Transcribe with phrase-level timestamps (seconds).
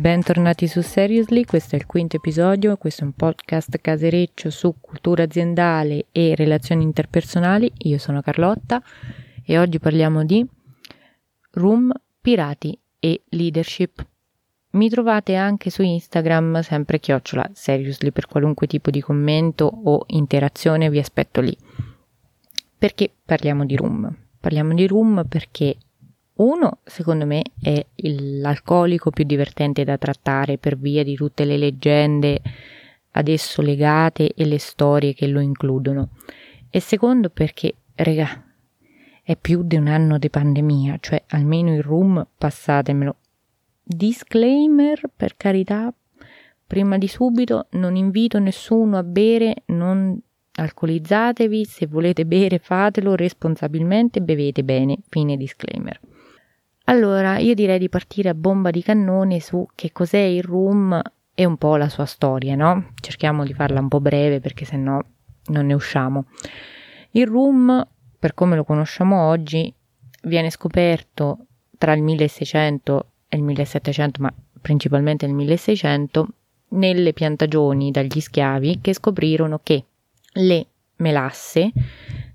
[0.00, 5.24] bentornati su Seriously, questo è il quinto episodio, questo è un podcast casereccio su cultura
[5.24, 8.82] aziendale e relazioni interpersonali, io sono Carlotta
[9.44, 10.44] e oggi parliamo di
[11.52, 14.06] room, pirati e leadership.
[14.70, 20.88] Mi trovate anche su Instagram, sempre chiocciola Seriously per qualunque tipo di commento o interazione,
[20.88, 21.54] vi aspetto lì.
[22.78, 24.16] Perché parliamo di room?
[24.40, 25.76] Parliamo di room perché
[26.40, 32.40] uno, secondo me, è l'alcolico più divertente da trattare per via di tutte le leggende
[33.12, 36.10] ad esso legate e le storie che lo includono.
[36.70, 38.42] E secondo perché, regà,
[39.22, 43.16] è più di un anno di pandemia, cioè almeno il room passatemelo.
[43.82, 45.92] Disclaimer, per carità,
[46.66, 50.18] prima di subito non invito nessuno a bere, non
[50.52, 56.00] alcolizzatevi, se volete bere fatelo responsabilmente, bevete bene, fine disclaimer.
[56.90, 61.00] Allora, io direi di partire a bomba di cannone su che cos'è il room
[61.32, 62.90] e un po' la sua storia, no?
[63.00, 65.00] Cerchiamo di farla un po' breve perché sennò
[65.46, 66.24] non ne usciamo.
[67.12, 67.86] Il room,
[68.18, 69.72] per come lo conosciamo oggi,
[70.24, 71.46] viene scoperto
[71.78, 76.28] tra il 1600 e il 1700, ma principalmente nel 1600,
[76.70, 79.84] nelle piantagioni dagli schiavi che scoprirono che
[80.32, 81.70] le melasse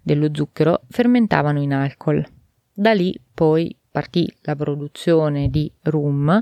[0.01, 2.25] dello zucchero fermentavano in alcol.
[2.71, 6.41] Da lì poi partì la produzione di rum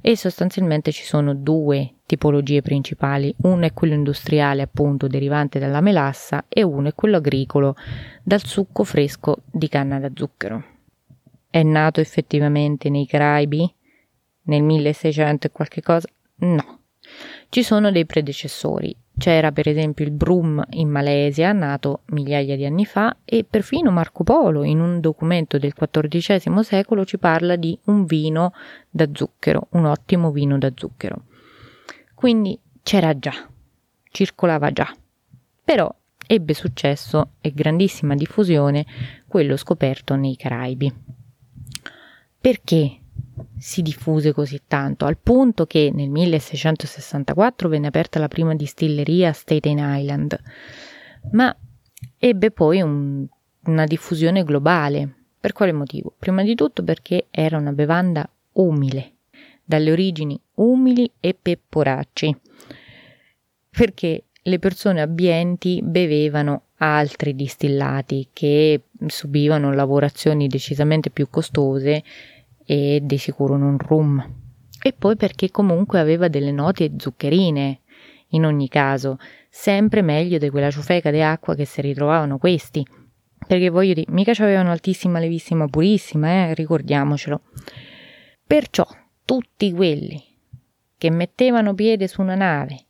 [0.00, 6.46] e sostanzialmente ci sono due tipologie principali, uno è quello industriale appunto derivante dalla melassa
[6.48, 7.76] e uno è quello agricolo
[8.22, 10.64] dal succo fresco di canna da zucchero.
[11.50, 13.70] È nato effettivamente nei Caraibi
[14.44, 16.08] nel 1600 e qualche cosa?
[16.36, 16.78] No.
[17.50, 22.84] Ci sono dei predecessori c'era per esempio il Brum in Malesia, nato migliaia di anni
[22.84, 28.04] fa, e perfino Marco Polo in un documento del XIV secolo ci parla di un
[28.04, 28.52] vino
[28.90, 31.24] da zucchero, un ottimo vino da zucchero.
[32.14, 33.32] Quindi c'era già,
[34.10, 34.92] circolava già.
[35.64, 35.92] Però
[36.26, 38.84] ebbe successo e grandissima diffusione
[39.26, 40.92] quello scoperto nei Caraibi.
[42.40, 42.98] Perché
[43.58, 49.32] si diffuse così tanto, al punto che nel 1664 venne aperta la prima distilleria a
[49.32, 50.38] Staten Island,
[51.32, 51.54] ma
[52.18, 53.26] ebbe poi un,
[53.64, 55.12] una diffusione globale.
[55.40, 56.14] Per quale motivo?
[56.18, 59.12] Prima di tutto perché era una bevanda umile,
[59.62, 62.36] dalle origini umili e pepporacci,
[63.70, 72.02] perché le persone abbienti bevevano altri distillati che subivano lavorazioni decisamente più costose
[72.64, 74.42] e di sicuro non rum.
[74.82, 77.80] E poi perché comunque aveva delle note zuccherine,
[78.28, 82.84] in ogni caso, sempre meglio di quella ciofeca di acqua che si ritrovavano questi.
[83.46, 87.42] Perché voglio dire, mica avevano altissima, levissima, purissima, eh, ricordiamocelo.
[88.46, 88.86] Perciò
[89.24, 90.22] tutti quelli
[90.98, 92.86] che mettevano piede su una nave,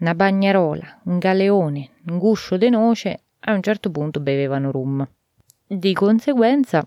[0.00, 5.08] una bagnarola, un galeone, un guscio di noce, a un certo punto bevevano rum.
[5.66, 6.86] Di conseguenza,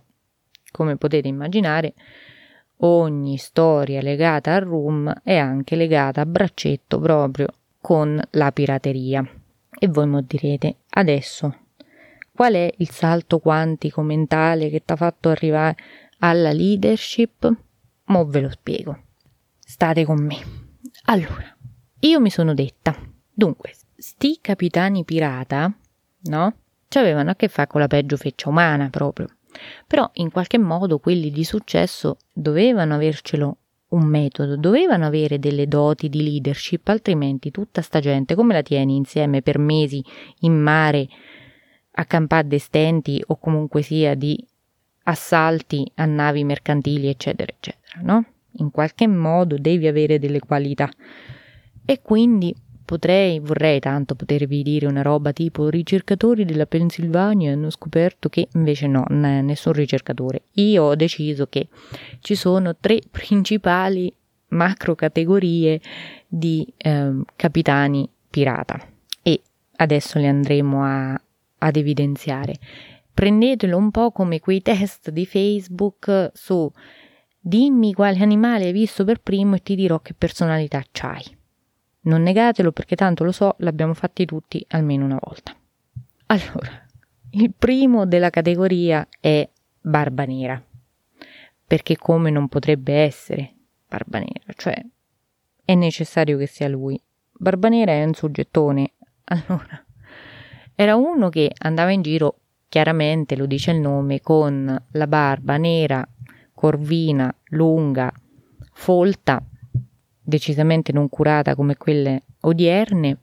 [0.71, 1.93] come potete immaginare,
[2.77, 7.47] Ogni storia legata al rum è anche legata a braccetto proprio
[7.79, 9.25] con la pirateria.
[9.77, 11.55] E voi mi direte, adesso,
[12.33, 15.75] qual è il salto quantico mentale che ti ha fatto arrivare
[16.19, 17.53] alla leadership?
[18.05, 18.99] Mo ve lo spiego.
[19.59, 20.37] State con me.
[21.05, 21.55] Allora,
[21.99, 22.95] io mi sono detta,
[23.31, 25.73] dunque, sti capitani pirata,
[26.23, 26.53] no?
[26.87, 29.27] Ci avevano a che fare con la peggio feccia umana proprio.
[29.87, 33.57] Però in qualche modo quelli di successo dovevano avercelo
[33.89, 38.95] un metodo, dovevano avere delle doti di leadership, altrimenti tutta sta gente come la tieni
[38.95, 40.03] insieme per mesi
[40.39, 41.07] in mare
[41.97, 44.43] a campate stenti o comunque sia di
[45.03, 48.25] assalti a navi mercantili, eccetera, eccetera, no?
[48.57, 50.89] In qualche modo devi avere delle qualità.
[51.85, 52.53] E quindi
[52.85, 58.85] Potrei, vorrei tanto potervi dire una roba tipo ricercatori della Pennsylvania hanno scoperto che invece
[58.85, 60.43] no, nessun ricercatore.
[60.53, 61.67] Io ho deciso che
[62.19, 64.13] ci sono tre principali
[64.49, 65.81] macro categorie
[66.27, 68.79] di eh, capitani pirata
[69.23, 69.41] e
[69.77, 71.19] adesso le andremo a,
[71.57, 72.53] ad evidenziare.
[73.11, 76.71] Prendetelo un po' come quei test di Facebook su
[77.39, 81.23] dimmi quale animale hai visto per primo e ti dirò che personalità c'hai.
[82.05, 85.55] Non negatelo perché tanto lo so, l'abbiamo fatti tutti almeno una volta.
[86.27, 86.85] Allora,
[87.31, 89.47] il primo della categoria è
[89.81, 90.61] Barba Nera.
[91.67, 93.53] Perché come non potrebbe essere
[93.87, 94.53] Barba Nera?
[94.55, 94.85] Cioè,
[95.65, 96.99] è necessario che sia lui.
[97.31, 98.91] Barba Nera è un soggettone.
[99.27, 99.83] Allora,
[100.75, 106.07] era uno che andava in giro, chiaramente lo dice il nome, con la barba nera,
[106.53, 108.13] corvina, lunga,
[108.71, 109.43] folta
[110.25, 113.19] decisamente non curata come quelle odierne,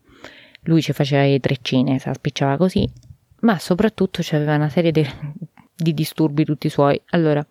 [0.63, 2.89] lui ci faceva le treccine, si spicciava così,
[3.41, 5.05] ma soprattutto aveva una serie di,
[5.75, 6.99] di disturbi tutti suoi.
[7.09, 7.45] Allora,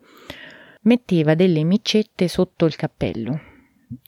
[0.81, 3.39] metteva delle micette sotto il cappello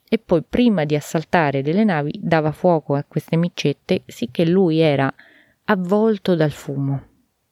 [0.07, 5.13] e poi prima di assaltare delle navi dava fuoco a queste micette, sicché lui era
[5.65, 7.07] avvolto dal fumo.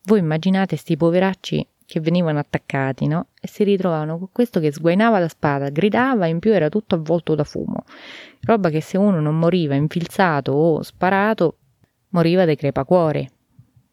[0.05, 3.27] Voi immaginate sti poveracci che venivano attaccati, no?
[3.39, 7.35] E si ritrovavano con questo che sguainava la spada, gridava, in più era tutto avvolto
[7.35, 7.83] da fumo.
[8.41, 11.57] Roba che se uno non moriva infilzato o sparato,
[12.09, 13.29] moriva di crepacuore.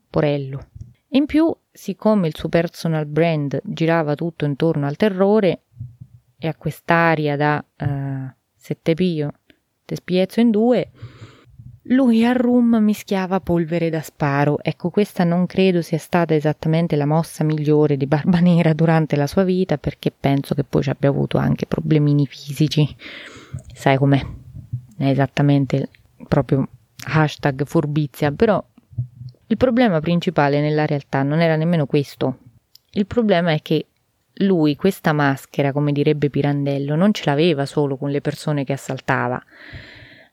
[0.09, 0.69] Porello.
[1.09, 5.65] In più, siccome il suo personal brand girava tutto intorno al terrore
[6.39, 9.31] e a quest'aria da uh, sette pio,
[9.85, 10.91] te spiezzo in due,
[11.91, 14.59] lui al rum mischiava polvere da sparo.
[14.63, 19.27] Ecco, questa non credo sia stata esattamente la mossa migliore di Barba Nera durante la
[19.27, 22.89] sua vita, perché penso che poi ci abbia avuto anche problemini fisici.
[23.75, 24.21] Sai com'è?
[24.97, 25.89] È esattamente
[26.29, 26.69] proprio
[27.05, 28.63] hashtag furbizia, però
[29.47, 32.39] il problema principale nella realtà non era nemmeno questo.
[32.93, 33.87] Il problema è che
[34.35, 39.43] lui questa maschera, come direbbe Pirandello, non ce l'aveva solo con le persone che assaltava.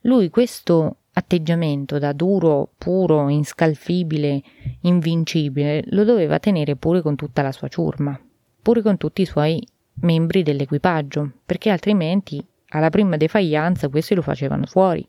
[0.01, 4.41] Lui questo atteggiamento da duro, puro, inscalfibile,
[4.81, 8.19] invincibile, lo doveva tenere pure con tutta la sua ciurma,
[8.61, 9.65] pure con tutti i suoi
[10.01, 15.05] membri dell'equipaggio, perché altrimenti alla prima defaianza questi lo facevano fuori.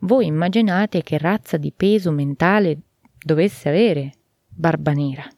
[0.00, 2.78] Voi immaginate che razza di peso mentale
[3.22, 4.12] dovesse avere
[4.48, 5.28] Barba Nera.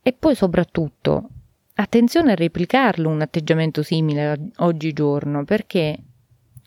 [0.00, 1.28] E poi soprattutto,
[1.74, 5.98] attenzione a replicarlo un atteggiamento simile oggigiorno, perché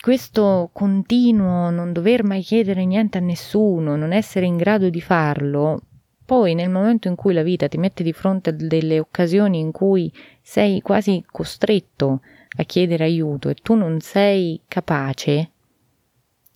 [0.02, 5.82] questo continuo non dover mai chiedere niente a nessuno, non essere in grado di farlo,
[6.26, 9.72] poi nel momento in cui la vita ti mette di fronte a delle occasioni in
[9.72, 12.22] cui sei quasi costretto
[12.58, 15.52] a chiedere aiuto e tu non sei capace,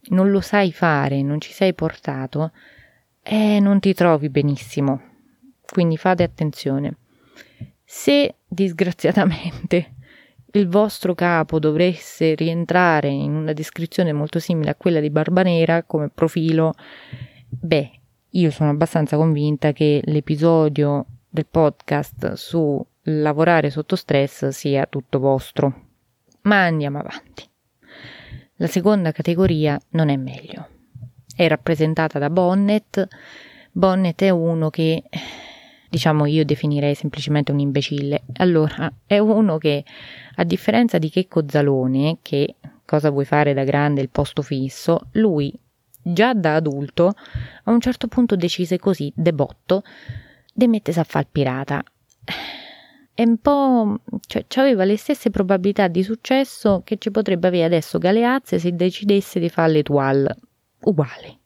[0.09, 2.51] non lo sai fare, non ci sei portato,
[3.23, 5.01] eh, non ti trovi benissimo.
[5.65, 6.97] Quindi fate attenzione.
[7.83, 9.93] Se disgraziatamente
[10.55, 16.09] il vostro capo dovesse rientrare in una descrizione molto simile a quella di Barbanera come
[16.09, 16.73] profilo,
[17.47, 17.91] beh,
[18.29, 25.87] io sono abbastanza convinta che l'episodio del podcast su lavorare sotto stress sia tutto vostro.
[26.41, 27.43] Ma andiamo avanti.
[28.57, 30.67] La seconda categoria non è meglio.
[31.35, 33.07] È rappresentata da Bonnet.
[33.71, 35.03] Bonnet è uno che
[35.93, 38.23] diciamo io definirei semplicemente un imbecille.
[38.37, 39.85] Allora, è uno che,
[40.37, 45.53] a differenza di Checco Zalone, che cosa vuoi fare da grande il posto fisso, lui
[46.01, 47.13] già da adulto
[47.65, 49.83] a un certo punto decise così, debotto,
[50.51, 51.83] de mettesi a fare il pirata.
[53.13, 53.99] È un po'.
[54.25, 59.39] cioè, aveva le stesse probabilità di successo che ci potrebbe avere adesso Galeazze se decidesse
[59.39, 60.37] di fare l'Etoile.
[60.85, 61.37] Uguale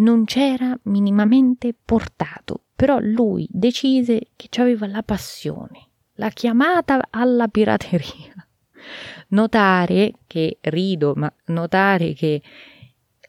[0.00, 8.34] non c'era minimamente portato, però lui decise che aveva la passione, la chiamata alla pirateria.
[9.28, 12.42] Notare che rido, ma notare che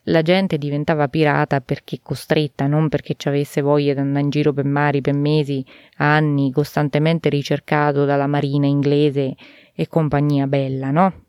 [0.06, 4.51] la gente diventava pirata perché costretta, non perché ci avesse voglia di andare in giro
[4.54, 5.63] per mari per mesi,
[5.98, 9.36] anni, costantemente ricercato dalla marina inglese
[9.74, 11.25] e compagnia bella, no?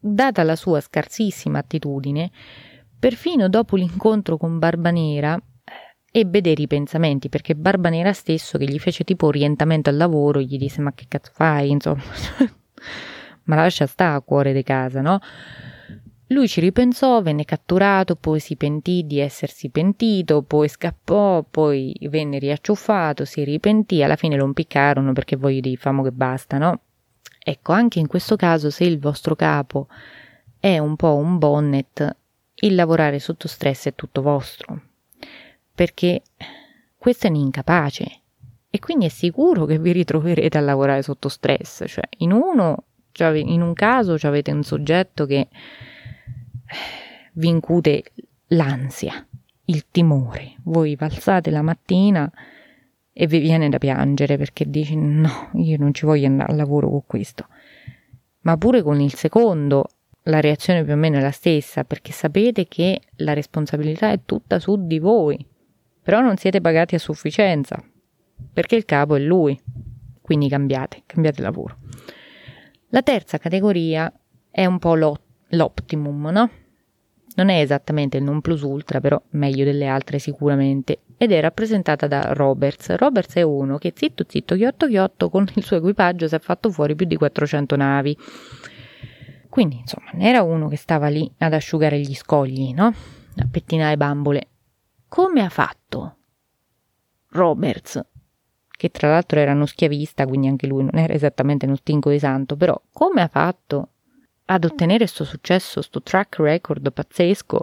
[0.00, 2.32] Data la sua scarsissima attitudine,
[3.02, 9.02] Perfino dopo l'incontro con Barbanera eh, ebbe dei ripensamenti perché Barbanera stesso che gli fece
[9.02, 11.70] tipo orientamento al lavoro gli disse ma che cazzo fai?
[11.70, 12.00] insomma.
[13.42, 15.18] Ma lascia sta a cuore di casa no?
[16.28, 22.38] Lui ci ripensò, venne catturato, poi si pentì di essersi pentito, poi scappò, poi venne
[22.38, 26.82] riacciuffato, si ripentì, alla fine lo impiccarono perché voi di famo che basta, no?
[27.42, 29.88] Ecco, anche in questo caso, se il vostro capo
[30.60, 32.20] è un po' un bonnet,
[32.64, 34.80] il lavorare sotto stress è tutto vostro,
[35.74, 36.22] perché
[36.96, 38.20] questo è un incapace
[38.70, 43.60] e quindi è sicuro che vi ritroverete a lavorare sotto stress, cioè in uno in
[43.60, 45.48] un caso avete un soggetto che
[47.34, 48.04] vi incute
[48.48, 49.26] l'ansia,
[49.66, 50.54] il timore.
[50.62, 52.30] Voi valsate la mattina
[53.12, 56.88] e vi viene da piangere perché dici no, io non ci voglio andare al lavoro
[56.88, 57.46] con questo.
[58.40, 59.88] Ma pure con il secondo
[60.24, 64.58] la reazione più o meno è la stessa, perché sapete che la responsabilità è tutta
[64.58, 65.44] su di voi,
[66.02, 67.82] però non siete pagati a sufficienza,
[68.52, 69.60] perché il capo è lui.
[70.20, 71.78] Quindi cambiate, cambiate lavoro.
[72.90, 74.12] La terza categoria
[74.50, 76.50] è un po' l'optimum, no?
[77.34, 82.06] Non è esattamente il non plus ultra, però meglio delle altre sicuramente, ed è rappresentata
[82.06, 82.94] da Roberts.
[82.94, 86.70] Roberts è uno che zitto zitto, chiotto chiotto, con il suo equipaggio si è fatto
[86.70, 88.16] fuori più di 400 navi
[89.52, 92.86] Quindi, insomma, ne era uno che stava lì ad asciugare gli scogli, no?
[92.86, 94.48] A pettinare bambole.
[95.08, 96.16] Come ha fatto
[97.32, 98.02] Roberts,
[98.70, 102.18] che tra l'altro era uno schiavista, quindi anche lui non era esattamente uno stinco di
[102.18, 103.88] santo, però come ha fatto
[104.46, 107.62] ad ottenere questo successo, questo track record pazzesco,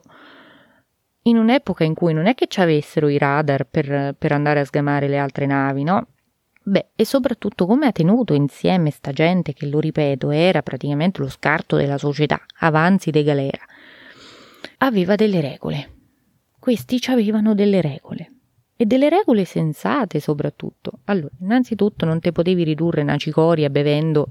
[1.24, 4.66] in un'epoca in cui non è che ci avessero i radar per, per andare a
[4.66, 6.06] sgamare le altre navi, no?
[6.70, 11.28] Beh, e soprattutto come ha tenuto insieme sta gente che, lo ripeto, era praticamente lo
[11.28, 13.62] scarto della società, avanzi de galera.
[14.78, 15.90] Aveva delle regole.
[16.60, 18.32] Questi avevano delle regole.
[18.76, 21.00] E delle regole sensate soprattutto.
[21.06, 24.28] Allora, innanzitutto non te potevi ridurre una cicoria bevendo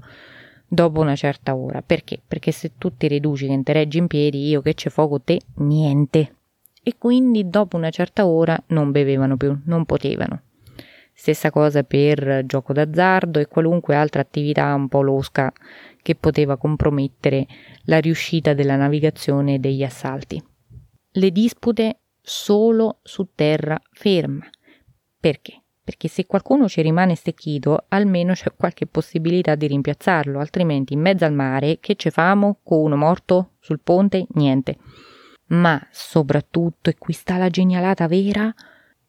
[0.65, 1.81] dopo una certa ora.
[1.81, 2.21] Perché?
[2.25, 5.41] Perché se tu ti riduci che te reggi in piedi, io che c'è fuoco te,
[5.55, 6.35] niente.
[6.81, 10.43] E quindi dopo una certa ora non bevevano più, non potevano.
[11.19, 15.51] Stessa cosa per gioco d'azzardo e qualunque altra attività un po' losca
[16.01, 17.45] che poteva compromettere
[17.83, 20.41] la riuscita della navigazione e degli assalti.
[21.11, 24.49] Le dispute solo su terra ferma.
[25.19, 25.61] Perché?
[25.83, 31.25] Perché se qualcuno ci rimane stecchito, almeno c'è qualche possibilità di rimpiazzarlo, altrimenti in mezzo
[31.25, 34.25] al mare che ce famo con uno morto sul ponte?
[34.35, 34.77] Niente.
[35.47, 38.53] Ma soprattutto, e qui sta la genialata vera,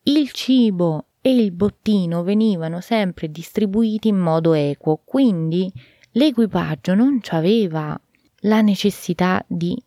[0.03, 5.71] il cibo e il bottino venivano sempre distribuiti in modo equo, quindi
[6.13, 8.01] l'equipaggio non aveva
[8.45, 9.81] la necessità di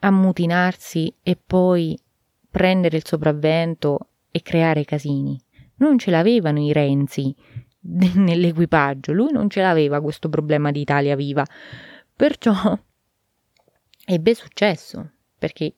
[0.00, 1.98] ammutinarsi e poi
[2.50, 5.40] prendere il sopravvento e creare casini.
[5.76, 7.34] Non ce l'avevano i Renzi
[8.14, 11.44] nell'equipaggio, lui non ce l'aveva questo problema di Italia viva.
[12.14, 12.52] Perciò
[14.04, 15.74] ebbe successo, perché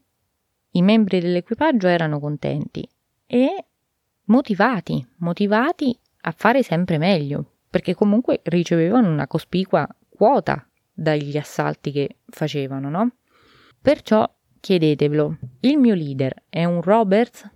[0.70, 2.88] i membri dell'equipaggio erano contenti
[3.26, 3.66] e
[4.24, 12.16] motivati, motivati a fare sempre meglio, perché comunque ricevevano una cospicua quota dagli assalti che
[12.26, 13.10] facevano, no?
[13.80, 17.50] Perciò chiedetevelo, il mio leader è un Roberts?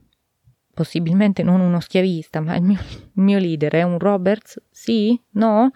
[0.75, 4.61] Possibilmente non uno schiavista, ma il mio, il mio leader è un Roberts?
[4.71, 5.19] Sì?
[5.31, 5.71] No?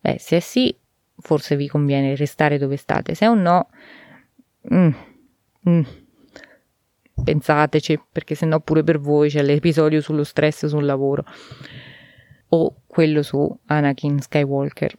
[0.00, 0.76] Beh, se è sì,
[1.16, 3.68] forse vi conviene restare dove state, se è un no,
[4.72, 4.90] mm,
[5.68, 5.82] mm,
[7.28, 11.24] pensateci, perché sennò pure per voi c'è l'episodio sullo stress sul lavoro
[12.50, 14.96] o quello su Anakin Skywalker.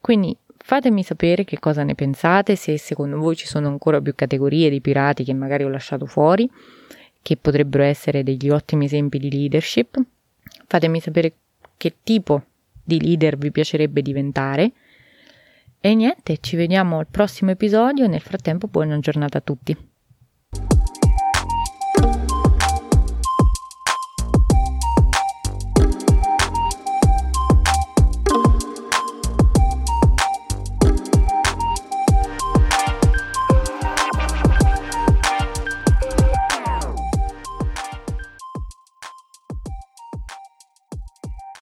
[0.00, 4.70] Quindi fatemi sapere che cosa ne pensate, se secondo voi ci sono ancora più categorie
[4.70, 6.50] di pirati che magari ho lasciato fuori,
[7.20, 10.00] che potrebbero essere degli ottimi esempi di leadership.
[10.66, 11.34] Fatemi sapere
[11.76, 12.42] che tipo
[12.82, 14.70] di leader vi piacerebbe diventare.
[15.78, 18.06] E niente, ci vediamo al prossimo episodio.
[18.06, 19.76] Nel frattempo, buona giornata a tutti.